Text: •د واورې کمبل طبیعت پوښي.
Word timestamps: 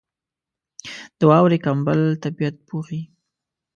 •د 1.17 1.19
واورې 1.29 1.57
کمبل 1.65 1.99
طبیعت 2.23 2.55
پوښي. 2.67 3.01